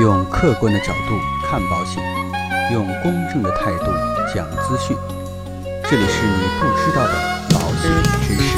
[0.00, 2.00] 用客观的角度看保险，
[2.72, 3.86] 用公正的态度
[4.32, 4.96] 讲资讯。
[5.90, 7.14] 这里是你不知道的
[7.50, 7.90] 保险
[8.22, 8.56] 知识。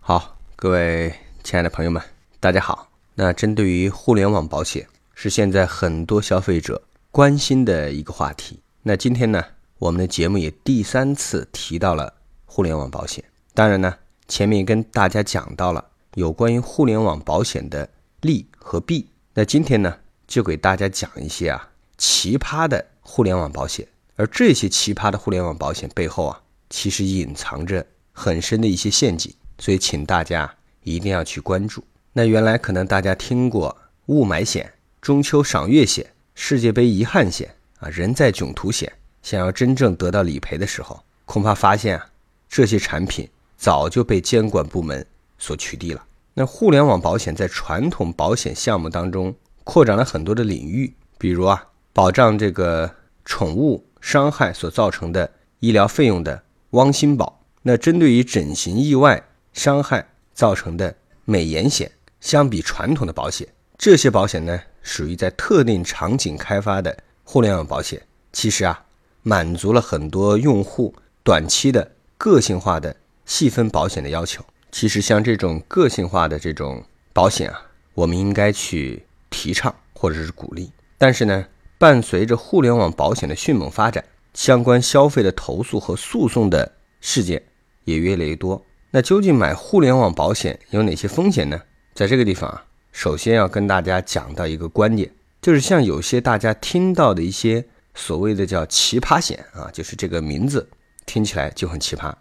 [0.00, 1.14] 好，各位
[1.44, 2.02] 亲爱的朋友们，
[2.40, 2.88] 大家好。
[3.14, 4.84] 那针对于互联网保险，
[5.14, 6.82] 是现在很多消费者
[7.12, 8.58] 关心的一个话题。
[8.82, 9.44] 那今天呢，
[9.78, 12.12] 我们的节目也第三次提到了
[12.44, 13.22] 互联网保险。
[13.54, 13.94] 当然呢，
[14.32, 15.84] 前面跟大家讲到了
[16.14, 17.86] 有关于互联网保险的
[18.22, 19.06] 利和弊。
[19.34, 19.94] 那今天呢，
[20.26, 23.86] 就给大家讲一些啊奇葩的互联网保险。
[24.16, 26.40] 而这些奇葩的互联网保险背后啊，
[26.70, 29.30] 其实隐藏着很深的一些陷阱。
[29.58, 30.50] 所以，请大家
[30.82, 31.84] 一定要去关注。
[32.14, 33.76] 那原来可能大家听过
[34.06, 38.90] 雾霾险、中秋赏月险、世界杯遗憾险啊，人在囧途险。
[39.22, 42.06] 想要真正得到理赔的时候，恐怕发现啊，
[42.48, 43.28] 这些产品
[43.62, 45.06] 早就被监管部门
[45.38, 46.04] 所取缔了。
[46.34, 49.32] 那互联网保险在传统保险项目当中
[49.62, 52.92] 扩展了很多的领域，比如啊，保障这个
[53.24, 57.40] 宠物伤害所造成的医疗费用的汪心保。
[57.62, 60.92] 那针对于整形意外伤害造成的
[61.24, 63.46] 美颜险，相比传统的保险，
[63.78, 68.02] 这些保险呢，属于在特定场景开发的互联网保险。
[68.32, 68.84] 其实啊，
[69.22, 74.44] 满足了很多用户短期的个性化的细分保险的要求。
[74.70, 77.62] 其实像这种个性化的这种保险啊，
[77.94, 80.70] 我们应该去提倡或者是鼓励。
[80.96, 81.46] 但是呢，
[81.78, 87.42] 伴随着互联网保险的迅猛发展，相关消费的投诉和诉讼的事件
[87.84, 88.64] 也越来越多。
[88.90, 91.60] 那究竟买互联网保险有哪些风险呢？
[91.94, 100.66] 在这个地方啊，首先要跟大家讲到一个观点，就是像有些大家听到的一些所谓的叫奇葩险啊，就是这个名字
[101.04, 102.12] 听起来就很奇葩。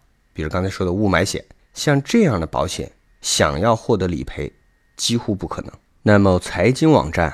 [0.41, 4.51] 比如刚才说的雾霾险，像这样的保险，想要获得理赔
[4.97, 5.71] 几乎不可能。
[6.01, 7.31] 那么财经网站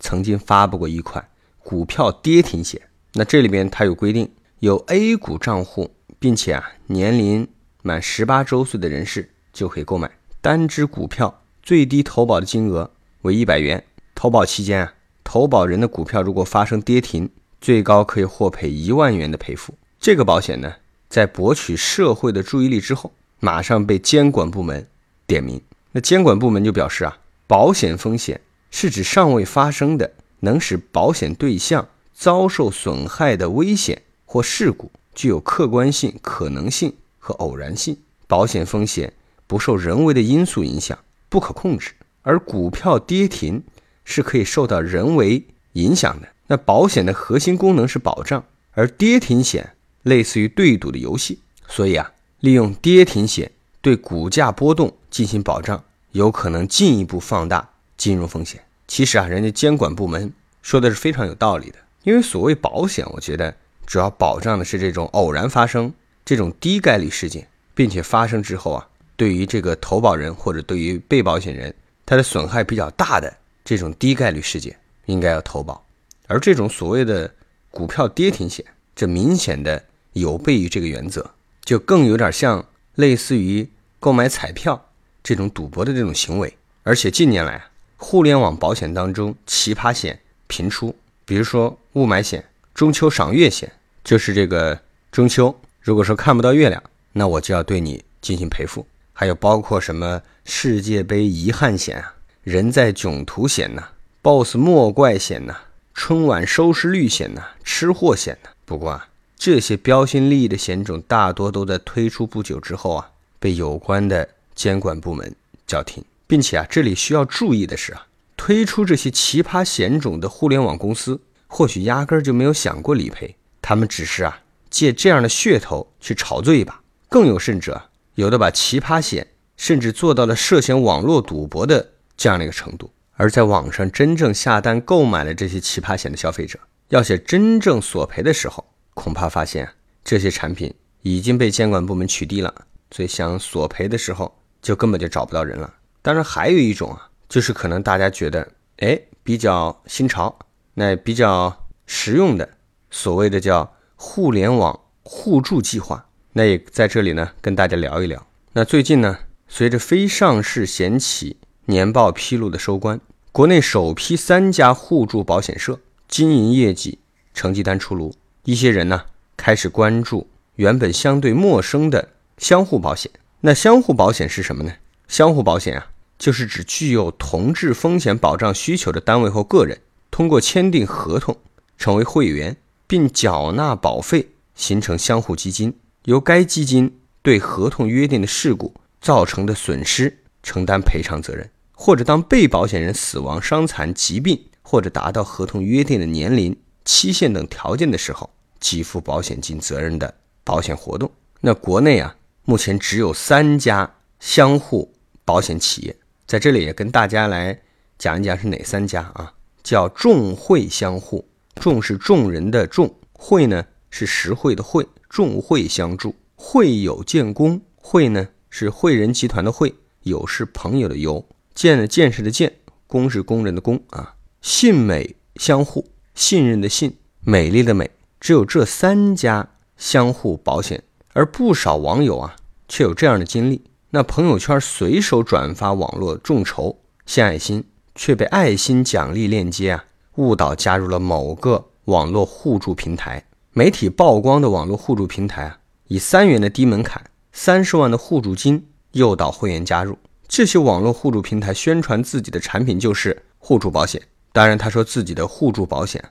[0.00, 1.24] 曾经发布过一款
[1.60, 2.82] 股票跌停险，
[3.12, 7.46] 那这里边它有规定，有 A 股账户，并且啊年龄。
[7.82, 12.90] 满十八周岁的人士就可以购买单只股票，最低投保的金额
[13.22, 13.84] 为一百元。
[14.16, 17.30] 投保期间啊，投保人的股票如果发生跌停，
[17.60, 19.74] 最高可以获赔一万元的赔付。
[20.00, 20.74] 这个保险呢，
[21.08, 24.86] 在博取社会的注意力之后，马上被监管部门
[25.26, 25.60] 点名。
[25.92, 36.94] 那监管部门就表示啊，保险风险是指尚未发生的，能使保险对象遭受损害的危险或事故，具有客观性、可能性。
[37.20, 37.94] 和偶然性，
[38.26, 39.12] 保险风险
[39.46, 40.98] 不受人为的因素影响，
[41.28, 41.92] 不可控制。
[42.22, 43.62] 而股票跌停
[44.02, 46.28] 是可以受到人为影响的。
[46.46, 48.42] 那保险的核心功能是保障，
[48.72, 49.74] 而跌停险
[50.08, 51.38] 类似于对赌的游戏。
[51.68, 52.10] 所以啊，
[52.40, 58.60] 利用跌停险对股价波动进行保障，有可能进一步放大金融风险。
[58.86, 60.32] 其实啊，人家监管部门
[60.62, 61.78] 说的是非常有道理的。
[62.04, 63.54] 因为所谓保险，我觉得
[63.86, 65.92] 主要保障的是这种偶然发生。
[66.24, 68.86] 这种低概率事件，并且发生之后啊，
[69.16, 75.82] 对于这个投保人或者对于被保险人，他的损害比较大的这种低概率事件，应该要投保。
[76.26, 77.34] 而这种所谓的
[77.70, 78.62] 股票跌停险，
[78.94, 79.82] 这明显的
[80.12, 81.30] 有悖于这个原则，
[81.64, 82.64] 就更有点像
[82.94, 83.68] 类似于
[84.00, 84.90] 购买彩票
[85.22, 86.56] 这种赌博的这种行为。
[86.82, 87.62] 而且近年来，
[87.96, 93.70] 互联网保险当中奇葩险频出，比如说雾霾险、中秋赏月险，
[94.02, 94.80] 就是这个
[95.12, 95.54] 中秋。
[95.80, 96.82] 如果说看不到月亮，
[97.12, 98.86] 那我就要对你进行赔付。
[99.12, 103.88] 还有包括什么世界杯遗憾险啊、人在囧途险呐、
[104.22, 105.56] BOSS 莫怪险呐、
[105.92, 108.50] 春晚收视率险呐、吃货险呐。
[108.64, 109.08] 不过啊，
[109.38, 115.32] 这些标新立异的险种大多都在推出不久之后啊，被有关的监管部门
[115.64, 124.40] 叫停，并且啊，这里需要注意的是啊，推出这些奇葩险种的互联网公司，或许压根儿就没有想过理赔，他们只是啊。
[124.68, 126.78] 借这样的噱头去炒作一把，
[127.08, 127.80] 更有甚者，
[128.16, 129.26] 有的把奇葩险
[129.56, 132.90] 甚至做到了涉嫌网络赌博的这样的一个程度。
[133.14, 136.58] 而在网上真正下单购买了这些奇葩险的消费者，
[136.88, 138.62] 要写真正索赔的时候，
[138.98, 139.68] 恐怕发现
[140.04, 142.52] 这些产品已经被监管部门取缔了，
[142.90, 145.72] 所以想索赔的时候就根本就找不到人了。
[146.02, 150.38] 当然，还有一种啊，就是可能大家觉得哎比较新潮，
[150.74, 152.48] 那比较实用的，
[152.90, 153.74] 所谓的叫。
[154.00, 158.24] 互联网互助计划，那也在这里呢，跟大家聊一聊。
[158.52, 159.18] 那最近呢，
[159.48, 163.00] 随着非上市险企年报披露的收官，
[163.32, 167.00] 国内首批三家互助保险社经营业绩
[167.34, 168.14] 成绩单出炉，
[168.48, 169.02] 一些人呢
[169.36, 172.08] 开始关注原本相对陌生的
[172.38, 173.12] 相互保险。
[173.40, 174.72] 那相互保险是什么呢？
[175.06, 179.78] 相互保险啊，就是指具有同质风险保障需求的单位或个人，
[180.10, 181.36] 通过签订合同
[181.76, 182.56] 成为会员，
[182.86, 196.56] 并缴纳保费，形成相互基金，由该基金对合同约定的事故造成的损失承担赔偿责任，或者当被保险人死亡、伤残、疾病或者达到合同约定的年龄、
[196.86, 198.30] 期限等条件的时候，
[198.60, 200.14] 给付保险金责任的
[200.44, 201.10] 保险活动。
[201.40, 204.92] 那国内啊，目前只有三家相互。
[205.24, 205.94] 保险企业
[206.26, 207.60] 在这里也跟大家来
[207.98, 209.34] 讲一讲是哪三家啊？
[209.62, 219.74] 叫众惠相互，众是众人的众，惠呢是实惠的惠，众惠相助，惠友建功，惠呢是惠人集团的惠，
[220.04, 222.54] 友是朋友的友，建呢建设的建，
[222.86, 224.14] 工是工人的工啊。
[224.40, 225.84] 信美相互，
[226.14, 227.90] 信任的信，美丽的美，
[228.20, 230.82] 只有这三家相互保险，
[231.12, 232.36] 而不少网友啊
[232.68, 233.64] 却有这样的经历。
[233.90, 239.84] 那朋友圈随手转发网络众筹献爱心，却被爱心奖励链接啊
[240.16, 243.24] 误导加入了某个网络互助平台。
[243.52, 249.98] 媒体曝光的网络互助平台啊，以三元的低门槛、三十万的互助金诱导会员加入。
[250.28, 256.04] 这些网络互助平台宣传自己的产品就是互助保险，当然他说自己的互助保险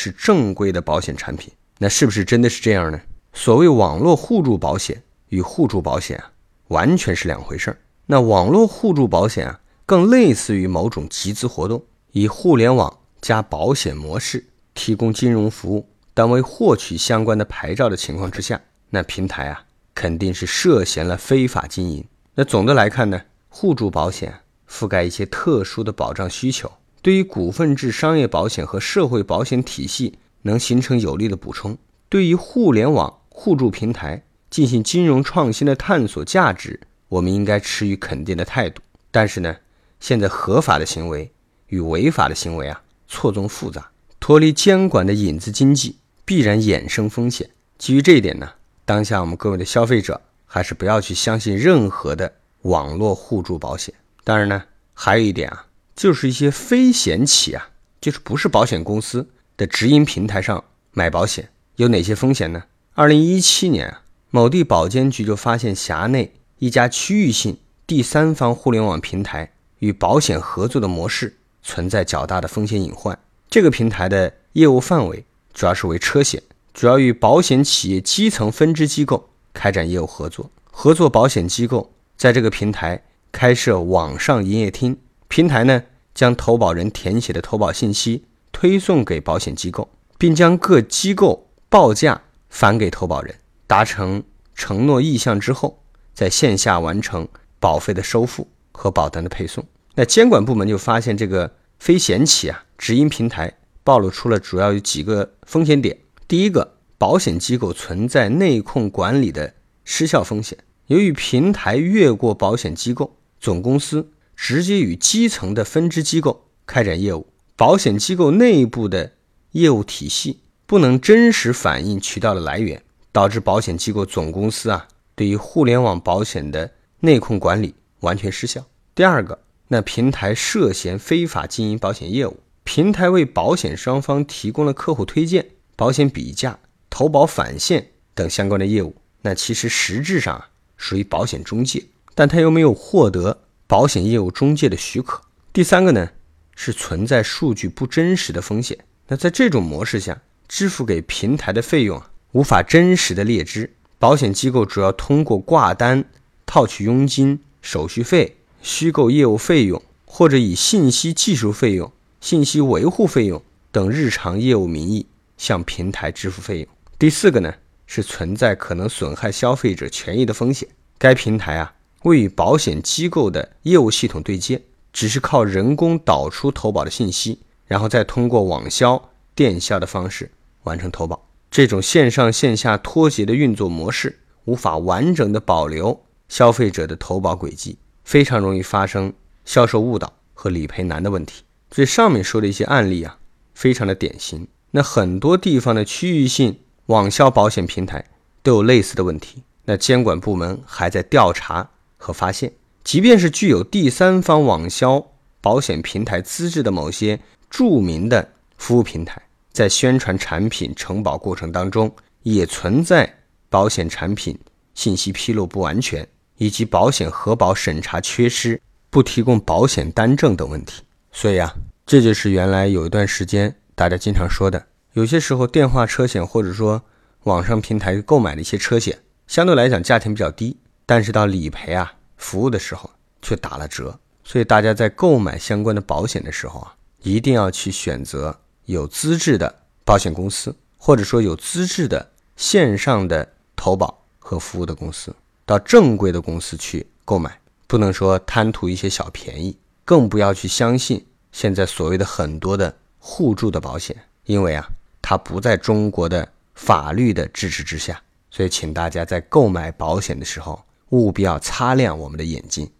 [0.00, 1.52] 是正规的保险产品。
[1.78, 3.00] 那是不是真的是这样呢？
[3.32, 6.30] 所谓网络互助保险与互助保险啊？
[6.68, 7.78] 完全是两回事儿。
[8.06, 15.88] 那网络互助保险啊，更类似于某种集资活动，以互联网加保险模式提供金融服务。
[16.14, 18.60] 但未获取相关的牌照的情况之下，
[18.90, 19.64] 那平台啊
[19.96, 22.04] 肯定是涉嫌了非法经营。
[22.36, 24.40] 那总的来看呢，互助保险
[24.70, 26.70] 覆盖一些特殊的保障需求，
[27.02, 31.76] 对于股份制商业保险和社会保险体系能形成有力的补充。
[32.08, 34.22] 对于互联网互助平台。
[34.50, 38.80] 进行金融创新的探索价值，我们应该持于肯定的态度。
[39.10, 39.54] 但是呢，
[40.00, 41.30] 现在合法的行为
[41.66, 47.50] 与违法的行为啊，错综复杂，脱离监管的影子经济必然衍生风险。
[47.76, 48.52] 基于这一点呢，
[48.86, 53.94] 当下我们各位的消费者还是不要去相信任何的网络互助保险。
[54.24, 54.64] 当然呢，
[54.94, 55.66] 还有一点啊，
[55.98, 60.62] 就是一些非险企啊，就是不是保险公司的直营平台上
[60.92, 62.62] 买保险有哪些风险呢？
[62.94, 64.02] 二零一七年啊。
[64.30, 69.50] 某地保监局就发现，辖内一家区域性第三方互联网平台
[69.80, 73.18] 与保险合作的模式存在较大的风险隐患。
[73.50, 76.40] 这个平台的业务范围主要是为车险，
[76.72, 80.48] 主要与保险企业基层分支机构开展业务合作。
[80.70, 83.02] 合作保险机构在这个平台
[83.32, 84.96] 开设网上营业厅，
[85.28, 85.84] 平台呢
[86.14, 89.88] 将投保人填写的投保信息推送给保险机构，
[90.18, 93.34] 并将各机构报价返给投保人。
[93.66, 95.82] 达成承诺意向之后，
[96.14, 97.28] 在线下完成
[97.60, 99.64] 保费的收付和保单的配送。
[99.94, 103.52] 那监管部门就发现这个非险企啊直营平台
[103.84, 105.98] 暴露出了主要有几个风险点。
[106.26, 109.54] 第一个，保险机构存在内控管理的
[109.84, 110.58] 失效风险。
[110.86, 117.26] 由于平台越过保险机构总公司，直接与基层的分支机构开展业务，
[117.56, 119.12] 保险机构内部的
[119.50, 122.80] 业务体系不能真实反映渠道的来源。
[123.10, 124.86] 导致保险机构总公司啊，
[125.16, 126.70] 对于互联网保险的
[127.00, 128.64] 内控管理完全失效。
[128.94, 145.20] 第二个，那平台涉嫌非法经营保险业务，平台为保险双方提供了客户推荐、保险比价、投保返现等相关的业务，那其实实质上啊属于保险中介，但他又没有获得保险业务中介的许可。
[145.52, 146.08] 第三个呢，
[146.56, 148.78] 是存在数据不真实的风险。
[149.08, 152.10] 那在这种模式下，支付给平台的费用啊。
[152.32, 156.04] 无法真实的列支，保险机构主要通过挂单、
[156.46, 165.06] 套取佣金、手续费、虚构业务费用，或者以信息技术费用、信息维护费用等日常业务名义
[165.36, 166.68] 向平台支付费用。
[166.98, 167.54] 第四个呢，
[167.86, 170.66] 是存在可能损害消费者权益的风险。
[170.98, 171.74] 该平台啊，
[172.08, 174.62] 未与保险机构的业务系统对接，
[174.94, 180.30] 只是靠人工导出投保的信息，然后再通过网销、电销的方式
[180.62, 181.28] 完成投保。
[181.50, 189.12] 这种线上线下脱节的运作模式，无法完整的保留消费者的投保轨迹，非常容易发生
[189.44, 191.44] 销售误导和理赔难的问题。
[191.70, 193.18] 所以上面说的一些案例啊，
[193.54, 194.48] 非常的典型。
[194.70, 198.04] 那很多地方的区域性网销保险平台
[198.42, 199.42] 都有类似的问题。
[199.64, 202.50] 那监管部门还在调查和发现，
[202.82, 205.06] 即便是具有第三方网销
[205.42, 208.26] 保险平台资质的某些著名的
[208.56, 209.20] 服务平台。
[209.52, 213.12] 在宣传产品承保过程当中，也存在
[213.50, 214.38] 保险产品
[214.72, 220.82] 信息披露不完全、以及保险核保审查缺失、不提供保险单证等问题。
[221.10, 221.52] 所以啊，
[221.84, 226.80] 这就是原来有一段时间大家经常说的，有些时候电话车险或者说
[227.24, 230.56] 网上平台购买的一些车险，相对来讲价钱比较低，
[230.88, 232.88] 但是到理赔啊服务的时候
[233.20, 234.00] 却打了折。
[234.24, 239.54] 所以大家在购买相关的保险的时候啊，一定要去选择有资质的
[239.84, 245.14] 保险公司，或者说有资质的线上的投保和服务的公司，
[245.44, 254.66] 到正规的公司去购买，不能说贪图一些小便宜，更不要去相信现在所谓的很多的互助的保险，因为啊，
[255.02, 258.00] 它不在中国的法律的支持之下。
[258.30, 262.70] 所以，请大家在购买保险的时候，务必要擦亮我们的眼睛。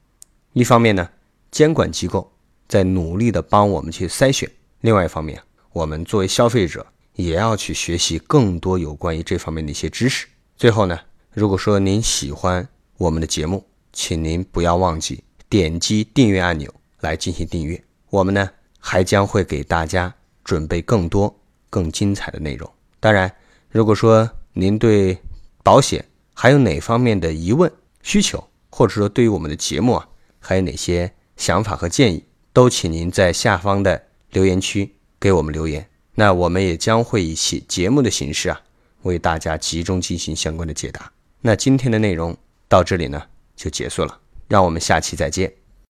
[0.53, 1.09] 一方面呢。
[1.51, 2.31] 监管机构
[2.69, 4.47] 在努力的帮我们去筛选。
[4.83, 5.41] 另外一方面，
[5.73, 10.27] 我们作为消费者也要去学习更多有关于这方面的一些知识。
[10.59, 11.01] 最后呢，
[11.33, 17.83] 如果说您喜欢我们的节目，请您不要忘记点击订阅按钮来进行订阅。
[18.11, 21.35] 我们呢还将会给大家准备更多
[21.71, 22.71] 更精彩的内容。
[23.01, 23.35] 当然，
[23.71, 25.17] 如果说您对
[25.63, 31.13] 保险还有哪方面的疑问需求，或者说对于我们的节目啊还有哪些？
[31.37, 38.61] 想法和建议都请您在下方的留言区给我们留言，那我们也将会以节节目的形式啊，
[39.03, 41.13] 为大家集中进行相关的解答。
[41.41, 42.37] 那今天的内容
[42.69, 43.23] 到这里呢
[43.55, 45.68] 就结束了，让我们下期再见。